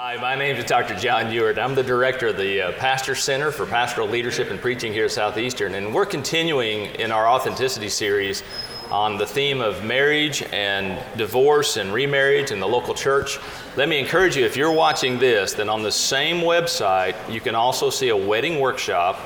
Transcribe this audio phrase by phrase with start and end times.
[0.00, 0.94] Hi, my name is Dr.
[0.94, 1.58] John Ewart.
[1.58, 5.10] I'm the director of the uh, Pastor Center for Pastoral Leadership and Preaching here at
[5.10, 8.44] Southeastern, and we're continuing in our Authenticity series
[8.92, 13.40] on the theme of marriage and divorce and remarriage in the local church.
[13.76, 17.56] Let me encourage you if you're watching this, then on the same website, you can
[17.56, 19.18] also see a wedding workshop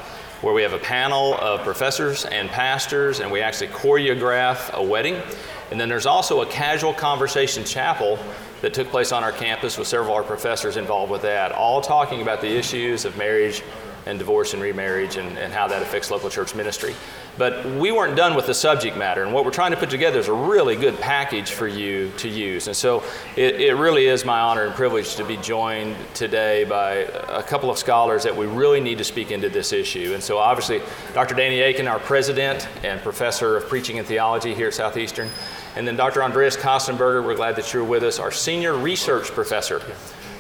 [0.43, 5.23] where we have a panel of professors and pastors, and we actually choreograph a wedding.
[5.71, 8.19] And then there's also a casual conversation chapel
[8.61, 11.81] that took place on our campus with several of our professors involved with that, all
[11.81, 13.63] talking about the issues of marriage
[14.07, 16.95] and divorce and remarriage and, and how that affects local church ministry.
[17.39, 20.19] But we weren't done with the subject matter, and what we're trying to put together
[20.19, 22.67] is a really good package for you to use.
[22.67, 23.03] And so
[23.37, 26.95] it, it really is my honor and privilege to be joined today by
[27.31, 30.13] a couple of scholars that we really need to speak into this issue.
[30.13, 30.83] And so obviously,
[31.15, 31.35] Dr.
[31.35, 35.31] Danny Akin, our president and professor of preaching and theology here at Southeastern,
[35.75, 36.23] and then Dr.
[36.23, 39.81] Andreas Kostenberger, we're glad that you're with us, our senior research professor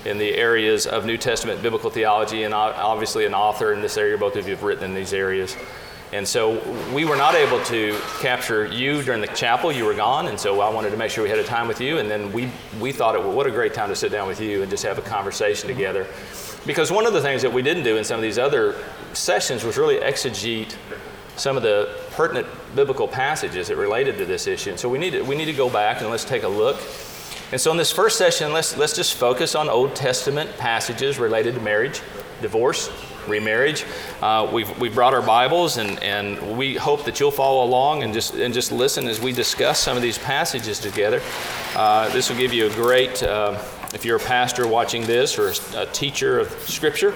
[0.05, 4.19] in the areas of New Testament biblical theology, and obviously an author in this area.
[4.19, 5.57] Both of you have written in these areas.
[6.13, 6.61] And so
[6.93, 9.73] we were not able to capture you during the chapel.
[9.73, 11.81] You were gone, and so I wanted to make sure we had a time with
[11.81, 11.99] you.
[11.99, 14.61] And then we, we thought it what a great time to sit down with you
[14.61, 16.07] and just have a conversation together.
[16.67, 18.77] Because one of the things that we didn't do in some of these other
[19.15, 20.77] sessions was really exegete
[21.37, 24.71] some of the pertinent biblical passages that related to this issue.
[24.71, 26.77] And so we need to, we need to go back and let's take a look.
[27.53, 31.55] And so in this first session, let's, let's just focus on Old Testament passages related
[31.55, 32.01] to marriage,
[32.41, 32.91] divorce,
[33.29, 33.85] remarriage.
[34.23, 38.15] Uh, we've, we've brought our Bibles, and, and we hope that you'll follow along and
[38.15, 41.21] just, and just listen as we discuss some of these passages together.
[41.77, 45.53] Uh, this will give you a great, uh, if you're a pastor watching this or
[45.77, 47.15] a teacher of Scripture,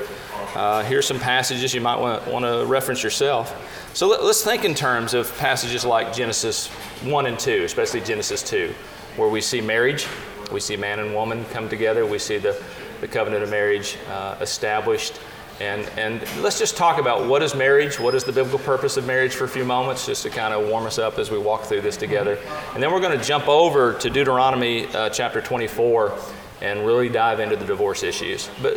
[0.55, 3.55] uh, here's some passages you might want to reference yourself.
[3.95, 6.67] So let, us think in terms of passages like Genesis
[7.05, 8.75] 1 and 2, especially Genesis 2,
[9.17, 10.07] where we see marriage,
[10.53, 12.61] we see man and woman come together, we see the,
[13.01, 15.21] the covenant of marriage uh, established.
[15.59, 19.07] And, and let's just talk about what is marriage, what is the biblical purpose of
[19.07, 21.63] marriage for a few moments, just to kind of warm us up as we walk
[21.63, 22.39] through this together.
[22.75, 26.19] And then we're going to jump over to Deuteronomy uh, chapter 24
[26.61, 28.51] and really dive into the divorce issues.
[28.61, 28.75] But,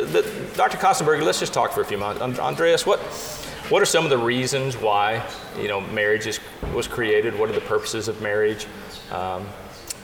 [0.54, 0.78] Dr.
[0.78, 2.38] Kostenberger, let's just talk for a few moments.
[2.38, 3.00] Andreas, what,
[3.68, 5.24] what are some of the reasons why
[5.58, 6.40] you know marriage is,
[6.74, 7.38] was created?
[7.38, 8.66] What are the purposes of marriage?
[9.10, 9.46] Um,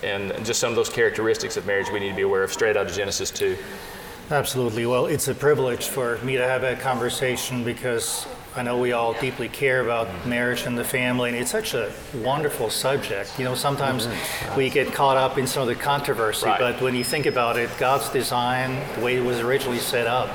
[0.07, 2.77] and just some of those characteristics of marriage we need to be aware of straight
[2.77, 3.57] out of Genesis 2.
[4.31, 4.87] Absolutely.
[4.87, 9.13] Well, it's a privilege for me to have that conversation because I know we all
[9.13, 11.93] deeply care about marriage and the family, and it's such a
[12.25, 13.39] wonderful subject.
[13.39, 14.57] You know, sometimes mm-hmm.
[14.57, 16.59] we get caught up in some of the controversy, right.
[16.59, 20.31] but when you think about it, God's design, the way it was originally set up,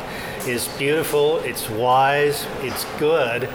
[0.47, 3.49] is beautiful, it's wise, it's good.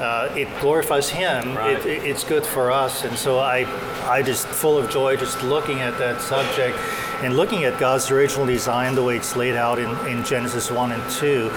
[0.00, 1.54] Uh, it glorifies Him.
[1.54, 1.78] Right.
[1.78, 3.66] It, it, it's good for us, and so I,
[4.10, 6.78] I just full of joy just looking at that subject
[7.22, 10.92] and looking at God's original design, the way it's laid out in, in Genesis 1
[10.92, 11.50] and 2.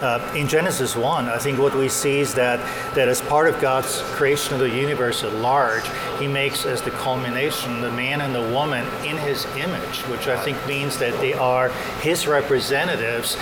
[0.00, 2.60] Uh, in Genesis 1, I think what we see is that,
[2.94, 5.82] that as part of God's creation of the universe at large,
[6.20, 10.40] He makes as the culmination the man and the woman in His image, which I
[10.40, 11.70] think means that they are
[12.00, 13.36] His representatives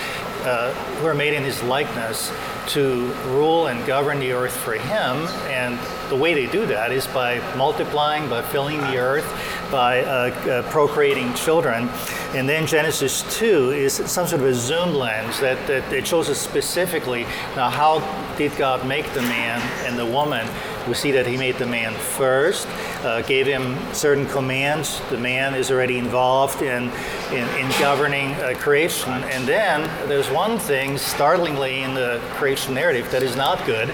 [0.47, 2.31] uh, who are made in His likeness
[2.67, 5.27] to rule and govern the earth for Him.
[5.49, 5.77] And
[6.09, 9.25] the way they do that is by multiplying, by filling the earth,
[9.71, 11.89] by uh, uh, procreating children.
[12.33, 16.29] And then Genesis 2 is some sort of a zoom lens that, that it shows
[16.29, 17.23] us specifically
[17.55, 17.99] now how
[18.37, 20.47] did God make the man and the woman.
[20.87, 22.67] We see that He made the man first,
[23.03, 25.01] uh, gave him certain commands.
[25.09, 26.83] The man is already involved in,
[27.31, 29.11] in, in governing uh, creation.
[29.11, 33.89] And then there's one thing, startlingly, in the creation narrative that is not good.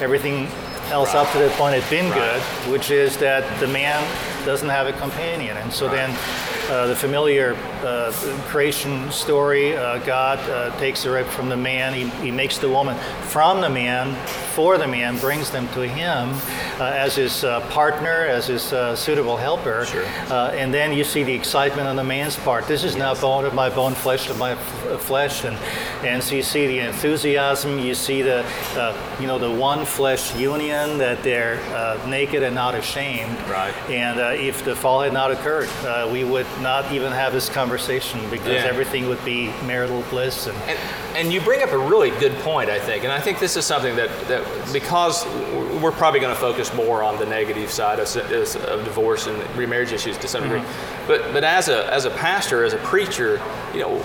[0.00, 0.48] Everything
[0.90, 2.40] else up to that point had been good,
[2.70, 4.02] which is that the man
[4.46, 5.56] doesn't have a companion.
[5.56, 6.10] And so then
[6.68, 7.54] uh, the familiar
[7.84, 8.10] uh,
[8.48, 12.68] creation story, uh, God uh, takes the rib from the man, he, he makes the
[12.68, 16.30] woman from the man, for the man, brings them to him
[16.80, 18.62] uh, as his uh, partner, as his
[18.98, 19.84] suitable helper.
[19.86, 20.02] Sure.
[20.32, 22.66] and then you see the excitement on the man's part.
[22.66, 22.98] This is yes.
[22.98, 25.44] now bone of my bone, flesh of my f- flesh.
[25.44, 25.56] And,
[26.04, 28.44] and so you see the enthusiasm, you see the,
[29.20, 31.60] you know, the one flesh union that they're
[32.08, 33.38] naked and not ashamed.
[33.48, 33.74] Right.
[33.88, 35.68] And if the fall had not occurred,
[36.10, 38.64] we would not even have this conversation because yeah.
[38.64, 40.46] everything would be marital bliss.
[40.46, 40.78] And, and,
[41.14, 43.04] and, you bring up a really good point, I think.
[43.04, 45.26] And I think this is something that, that because
[45.80, 49.92] we're probably going to focus more on the negative side of, of divorce and remarriage
[49.92, 50.60] issues to some degree.
[50.60, 51.06] Mm-hmm.
[51.06, 53.40] But but as a as a pastor, as a preacher,
[53.72, 53.98] you know,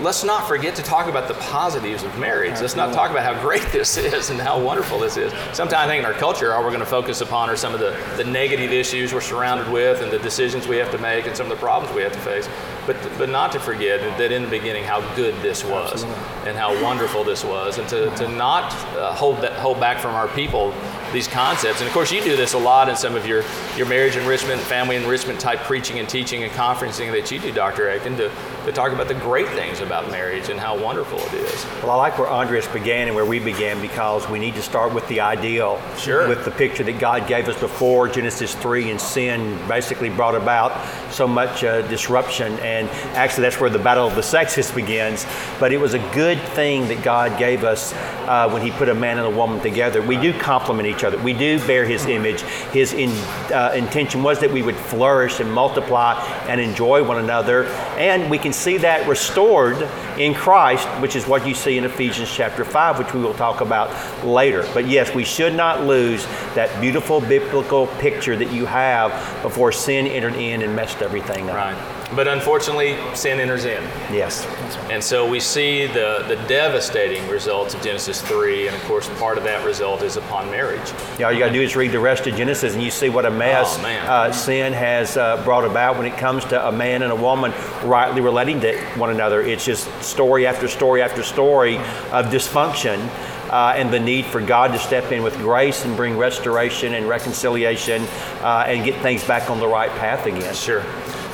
[0.00, 2.60] let's not forget to talk about the positives of marriage.
[2.60, 5.32] Let's not talk about how great this is and how wonderful this is.
[5.52, 7.80] Sometimes I think in our culture, all we're going to focus upon are some of
[7.80, 11.36] the, the negative issues we're surrounded with and the decisions we have to make and
[11.36, 12.48] some of the problems we have to face.
[12.86, 16.48] But, but not to forget that in the beginning how good this was Absolutely.
[16.48, 20.14] and how wonderful this was, and to, to not uh, hold, that, hold back from
[20.14, 20.72] our people
[21.12, 21.80] these concepts.
[21.80, 23.44] And of course, you do this a lot in some of your,
[23.76, 27.88] your marriage enrichment, family enrichment type preaching and teaching and conferencing that you do, Dr.
[27.88, 28.30] Akin, to,
[28.64, 31.64] to talk about the great things about marriage and how wonderful it is.
[31.82, 34.92] Well, I like where Andreas began and where we began because we need to start
[34.92, 35.80] with the ideal.
[35.96, 36.28] Sure.
[36.28, 40.72] With the picture that God gave us before Genesis 3 and sin basically brought about
[41.12, 42.58] so much uh, disruption.
[42.60, 45.26] And actually, that's where the battle of the sexes begins.
[45.58, 47.92] But it was a good thing that God gave us
[48.26, 50.02] uh, when He put a man and a woman together.
[50.02, 52.42] We do complement each other, we do bear His image.
[52.72, 53.10] His in,
[53.52, 56.14] uh, intention was that we would flourish and multiply
[56.48, 57.66] and enjoy one another.
[57.96, 62.30] And we can see that restored in Christ, which is what you see in Ephesians
[62.30, 63.88] chapter 5, which we will talk about
[64.24, 64.68] later.
[64.74, 69.10] But yes, we should not lose that beautiful biblical picture that you have
[69.42, 71.56] before sin entered in and messed everything up.
[71.56, 71.97] Right.
[72.14, 73.82] But unfortunately, sin enters in.
[74.10, 74.46] Yes.
[74.90, 79.36] And so we see the, the devastating results of Genesis 3, and of course, part
[79.36, 80.90] of that result is upon marriage.
[81.18, 83.10] Yeah, all you got to do is read the rest of Genesis, and you see
[83.10, 86.72] what a mess oh, uh, sin has uh, brought about when it comes to a
[86.72, 87.52] man and a woman
[87.84, 89.42] rightly relating to one another.
[89.42, 93.06] It's just story after story after story of dysfunction.
[93.48, 97.08] Uh, and the need for God to step in with grace and bring restoration and
[97.08, 98.02] reconciliation
[98.42, 100.54] uh, and get things back on the right path again.
[100.54, 100.84] Sure.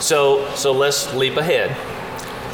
[0.01, 1.71] So, so let's leap ahead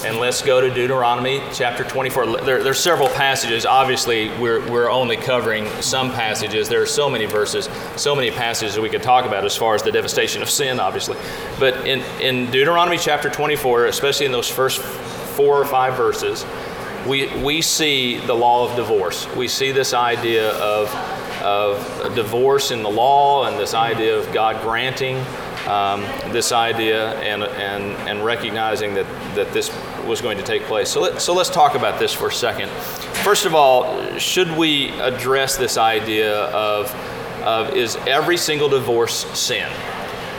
[0.05, 2.43] and let's go to Deuteronomy chapter 24.
[2.43, 3.67] There, there's several passages.
[3.67, 6.69] Obviously, we're, we're only covering some passages.
[6.69, 9.83] There are so many verses, so many passages we could talk about as far as
[9.83, 11.17] the devastation of sin, obviously.
[11.59, 16.47] But in, in Deuteronomy chapter 24, especially in those first four or five verses,
[17.07, 19.27] we, we see the law of divorce.
[19.35, 20.95] We see this idea of,
[21.43, 25.25] of divorce in the law and this idea of God granting
[25.71, 26.01] um,
[26.33, 29.07] this idea and, and, and recognizing that,
[29.37, 29.71] that this
[30.05, 30.91] was going to take place.
[30.91, 32.69] So, let, so let's talk about this for a second.
[33.23, 36.93] First of all, should we address this idea of,
[37.43, 39.71] of is every single divorce sin?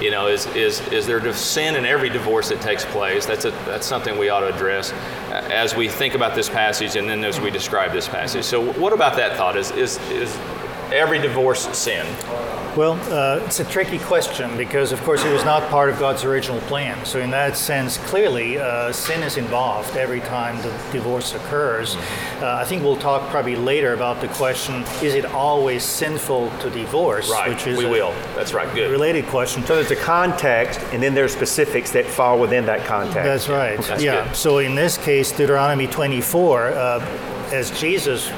[0.02, 3.26] You know, is, is, is there sin in every divorce that takes place?
[3.26, 4.92] That's, a, that's something we ought to address
[5.32, 8.44] as we think about this passage and then as we describe this passage.
[8.44, 9.56] So, what about that thought?
[9.56, 10.36] Is, is, is
[10.92, 12.06] every divorce sin?
[12.76, 16.24] Well, uh, it's a tricky question because, of course, it was not part of God's
[16.24, 17.04] original plan.
[17.06, 21.96] So, in that sense, clearly, uh, sin is involved every time the divorce occurs.
[21.96, 22.44] Mm-hmm.
[22.46, 26.70] Uh, I think we'll talk probably later about the question: Is it always sinful to
[26.70, 27.30] divorce?
[27.30, 27.50] Right.
[27.50, 28.14] Which is we will.
[28.36, 28.74] That's right.
[28.74, 28.90] Good.
[28.90, 29.66] Related question.
[29.66, 33.16] So there's a context, and then there's specifics that fall within that context.
[33.16, 33.82] That's right.
[33.82, 34.28] That's yeah.
[34.28, 34.36] Good.
[34.38, 37.00] So in this case, Deuteronomy 24, uh,
[37.52, 38.32] as Jesus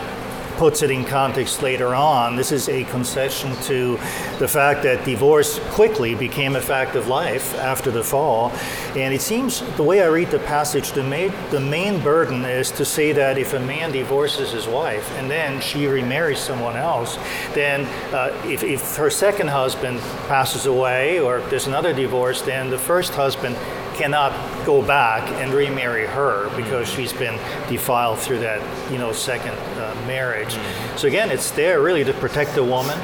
[0.63, 2.38] puts it in context later on.
[2.38, 3.98] This is a concession to
[4.39, 8.50] the fact that divorce quickly became a fact of life after the fall.
[8.95, 12.71] And it seems, the way I read the passage, the main, the main burden is
[12.80, 17.18] to say that if a man divorces his wife and then she remarries someone else,
[17.54, 17.81] then
[18.13, 20.00] uh, if, if her second husband
[20.30, 23.57] passes away or if there's another divorce, then the first husband
[23.95, 24.31] cannot
[24.66, 27.36] go back and remarry her because she's been
[27.69, 28.62] defiled through that
[28.92, 30.54] you know second uh, marriage.
[30.54, 30.98] Mm-hmm.
[30.98, 32.98] So again, it's there really to protect the woman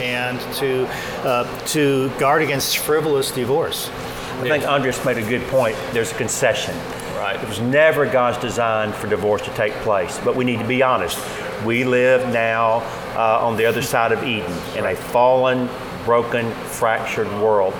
[0.00, 0.86] and to
[1.24, 3.90] uh, to guard against frivolous divorce.
[4.36, 5.76] I think Andreas made a good point.
[5.92, 6.76] There's a concession.
[7.16, 7.42] Right.
[7.42, 10.20] It was never God's design for divorce to take place.
[10.22, 11.18] But we need to be honest.
[11.64, 12.82] We live now
[13.16, 15.70] uh, on the other side of Eden in a fallen,
[16.04, 17.72] broken, fractured world.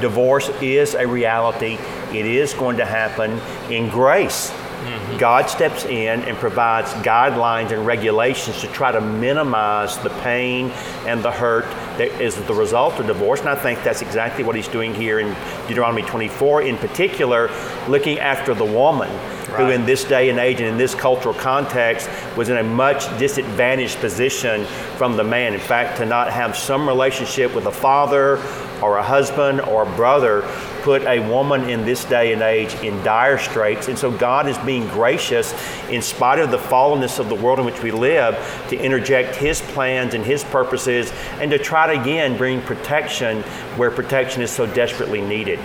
[0.00, 1.78] Divorce is a reality
[2.12, 3.40] it is going to happen
[3.72, 4.50] in grace.
[4.50, 5.18] Mm-hmm.
[5.18, 10.70] God steps in and provides guidelines and regulations to try to minimize the pain
[11.04, 11.64] and the hurt
[11.98, 13.40] that is the result of divorce.
[13.40, 15.36] And I think that's exactly what he's doing here in
[15.66, 17.50] Deuteronomy 24, in particular,
[17.88, 19.10] looking after the woman.
[19.48, 19.60] Right.
[19.60, 23.06] Who, in this day and age and in this cultural context, was in a much
[23.18, 25.54] disadvantaged position from the man.
[25.54, 28.36] In fact, to not have some relationship with a father
[28.82, 30.42] or a husband or a brother
[30.82, 33.88] put a woman in this day and age in dire straits.
[33.88, 35.52] And so God is being gracious,
[35.88, 38.34] in spite of the fallenness of the world in which we live,
[38.68, 43.42] to interject His plans and His purposes and to try to again bring protection
[43.76, 45.58] where protection is so desperately needed.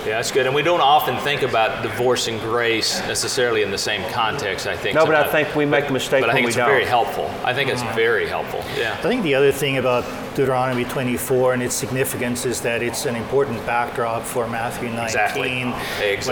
[0.00, 0.46] Yeah, that's good.
[0.46, 4.66] And we don't often think about divorce and grace necessarily in the same context.
[4.66, 4.94] I think.
[4.94, 6.68] No, but I think we make a mistake But I when think we it's don't.
[6.68, 7.30] very helpful.
[7.44, 7.94] I think it's mm-hmm.
[7.94, 8.64] very helpful.
[8.78, 8.94] Yeah.
[8.98, 10.04] I think the other thing about
[10.40, 15.64] Deuteronomy 24 and its significance is that it's an important backdrop for Matthew 19 Exactly.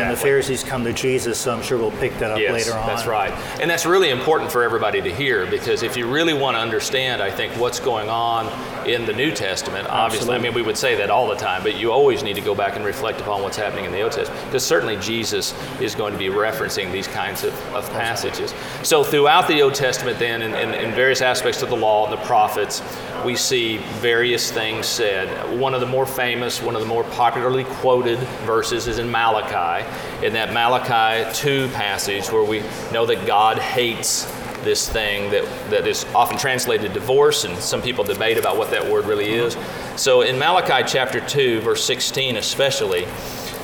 [0.01, 1.39] when the Pharisees come to Jesus.
[1.39, 2.87] So I'm sure we'll pick that up Yes, later on.
[2.87, 3.31] that's right.
[3.61, 7.21] And that's really important for everybody to hear because if you really want to understand,
[7.21, 8.47] I think, what's going on
[8.89, 11.77] in the New Testament, obviously, I mean, we would say that all the time, but
[11.77, 14.43] you always need to go back and reflect upon what's happening in the Old Testament
[14.47, 18.55] because certainly Jesus is going to be referencing these kinds of, of passages.
[18.83, 22.13] So throughout the Old Testament, then, in, in, in various aspects of the law and
[22.15, 22.81] the prophets,
[23.25, 25.59] we see various things said.
[25.59, 29.87] One of the more famous, one of the more popularly quoted verses is in Malachi,
[30.25, 32.61] in that Malachi 2 passage where we
[32.93, 34.25] know that God hates
[34.63, 38.85] this thing that, that is often translated divorce, and some people debate about what that
[38.85, 39.57] word really is.
[39.97, 43.07] So in Malachi chapter 2, verse 16 especially,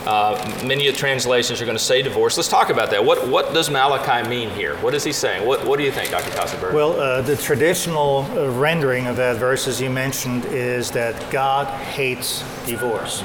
[0.06, 2.36] uh, many of the translations are going to say divorce.
[2.36, 3.04] Let's talk about that.
[3.04, 4.76] What, what does Malachi mean here?
[4.76, 5.46] What is he saying?
[5.46, 6.30] What, what do you think, Dr.
[6.30, 6.72] Kostenberger?
[6.74, 11.66] Well, uh, the traditional uh, rendering of that verse, as you mentioned, is that God
[11.82, 13.22] hates divorce.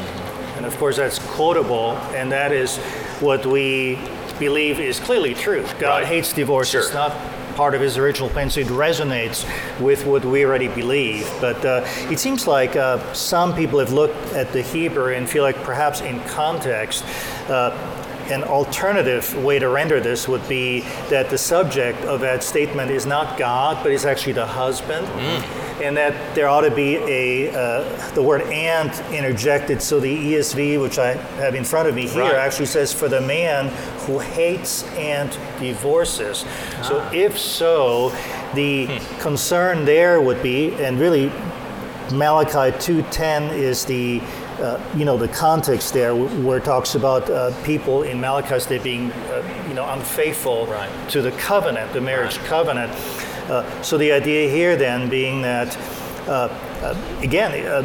[0.56, 2.78] And of course, that's quotable, and that is
[3.20, 4.00] what we
[4.40, 5.64] believe is clearly true.
[5.80, 6.06] God Right.
[6.06, 6.70] hates divorce.
[6.70, 6.82] Sure.
[6.82, 7.12] It's not
[7.60, 9.44] part of his original plan, so it resonates
[9.82, 11.30] with what we already believe.
[11.42, 15.44] But uh, it seems like uh, some people have looked at the Hebrew and feel
[15.44, 17.04] like perhaps in context,
[17.50, 17.72] uh,
[18.30, 23.06] an alternative way to render this would be that the subject of that statement is
[23.06, 25.06] not God, but is actually the husband.
[25.82, 29.82] And that there ought to be a uh, the word "and" interjected.
[29.82, 32.36] So the ESV, which I have in front of me here, Right.
[32.36, 33.70] actually says, "For the man
[34.06, 36.44] who hates and divorces."
[36.84, 38.12] So if so,
[38.56, 38.88] the
[39.20, 41.32] concern there would be, and really
[42.12, 44.22] Malachi 2:10 is the
[44.62, 48.66] uh, you know the context there wh- where it talks about uh, people in Malachi's
[48.66, 50.90] day being uh, you know unfaithful Right.
[51.10, 52.92] to the covenant, the marriage covenant.
[53.50, 55.76] Uh, so the idea here then being that
[56.28, 56.48] uh,
[56.84, 57.82] uh, again uh,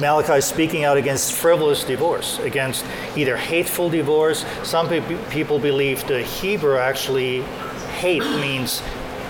[0.00, 2.84] Malachi is speaking out against frivolous divorce, against
[3.16, 4.44] either hateful divorce.
[4.62, 7.42] Some peop- people believe the Hebrew actually
[7.98, 8.82] hate means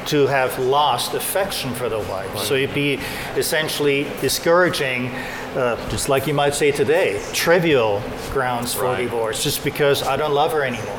[0.07, 2.37] to have lost affection for the wife.
[2.39, 2.99] So it'd be
[3.37, 5.09] essentially discouraging,
[5.55, 9.03] uh, just like you might say today, trivial grounds for Right.
[9.03, 10.99] divorce, just because I don't love her anymore.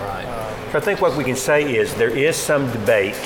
[0.00, 0.24] right.
[0.72, 3.16] So I think what we can say is there is some debate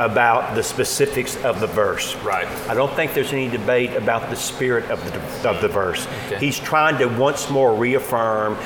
[0.00, 2.16] about the specifics of the verse.
[2.16, 2.48] Right.
[2.68, 6.06] I don't think there's any debate about the spirit of the, of the verse.
[6.26, 6.38] Okay.
[6.38, 8.56] He's trying to once more reaffirm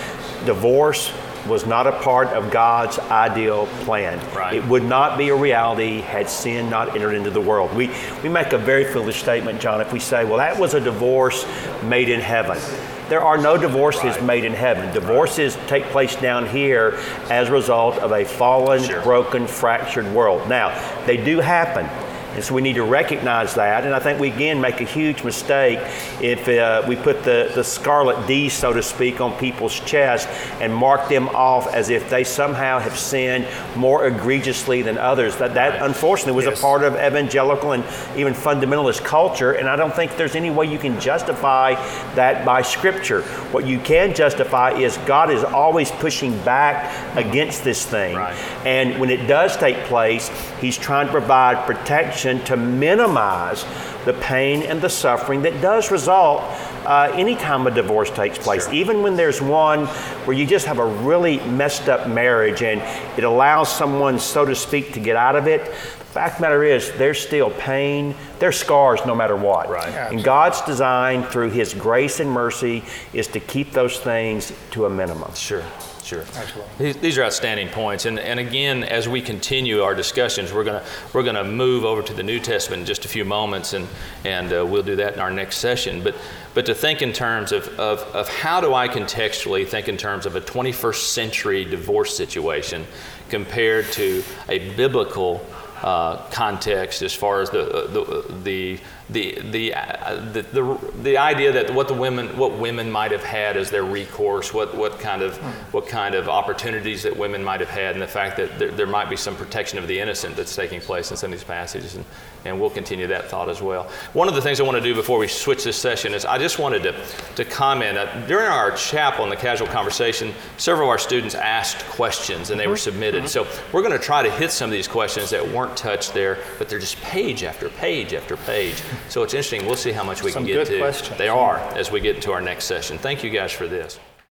[0.46, 1.12] divorce
[1.46, 4.18] was not a part of God's ideal plan.
[4.34, 4.54] Right.
[4.54, 7.74] It would not be a reality had sin not entered into the world.
[7.74, 7.90] We,
[8.22, 11.44] we make a very foolish statement, John, if we say, well, that was a divorce
[11.82, 12.58] made in heaven.
[13.08, 14.22] There are no divorces Right.
[14.24, 14.92] made in heaven.
[14.92, 16.94] Divorces take place down here
[17.30, 19.00] as a result of a fallen, Sure.
[19.02, 20.48] broken, fractured world.
[20.48, 20.72] Now,
[21.06, 21.86] they do happen.
[22.34, 23.84] And so we need to recognize that.
[23.84, 25.78] And I think we again make a huge mistake
[26.20, 30.28] if uh, we put the, the scarlet D, so to speak, on people's chest
[30.60, 35.36] and mark them off as if they somehow have sinned more egregiously than others.
[35.36, 36.58] That, that unfortunately was Yes.
[36.58, 37.84] a part of evangelical and
[38.16, 39.52] even fundamentalist culture.
[39.52, 41.74] And I don't think there's any way you can justify
[42.14, 43.22] that by Scripture.
[43.52, 48.16] What you can justify is God is always pushing back against this thing.
[48.16, 48.34] Right.
[48.66, 53.64] And when it does take place, he's trying to provide protection to minimize
[54.04, 56.42] the pain and the suffering that does result
[56.86, 58.64] uh, anytime a divorce takes place.
[58.64, 58.74] Sure.
[58.74, 59.86] Even when there's one
[60.26, 62.80] where you just have a really messed up marriage and
[63.18, 65.64] it allows someone, so to speak, to get out of it.
[65.64, 69.68] The fact of the matter is, there's still pain, there's scars no matter what.
[69.68, 69.88] Right.
[69.88, 74.90] And God's design through His grace and mercy is to keep those things to a
[74.90, 75.34] minimum.
[75.34, 75.64] Sure,
[76.04, 76.20] sure.
[76.20, 76.64] Absolutely.
[76.78, 80.84] These, these are outstanding points, and, and again, as we continue our discussions, we're gonna
[81.12, 83.88] we're gonna move over to the New Testament in just a few moments, and
[84.24, 86.02] and uh, we'll do that in our next session.
[86.02, 86.14] But
[86.54, 90.26] but to think in terms of, of of how do I contextually think in terms
[90.26, 92.86] of a 21st century divorce situation
[93.28, 95.44] compared to a biblical
[95.82, 98.80] uh, context as far as the the the
[99.10, 103.22] the the, uh, the the the idea that what the women what women might have
[103.22, 105.36] had as their recourse, what what kind of
[105.74, 108.86] what kind of opportunities that women might have had, and the fact that there, there
[108.86, 111.96] might be some protection of the innocent that's taking place in some of these passages,
[111.96, 112.04] and,
[112.46, 113.90] and we'll continue that thought as well.
[114.14, 116.38] One of the things I want to do before we switch this session is I
[116.38, 117.04] just wanted to
[117.36, 121.84] to comment uh, during our chapel in the casual conversation, several of our students asked
[121.90, 123.28] questions and they were submitted.
[123.28, 126.38] So we're going to try to hit some of these questions that weren't touched there,
[126.58, 128.82] but they're just page after page after page.
[129.08, 129.66] So it's interesting.
[129.66, 130.78] We'll see how much we Some can get good to.
[130.78, 131.18] questions.
[131.18, 132.98] They are as we get into our next session.
[132.98, 133.98] Thank you guys for this.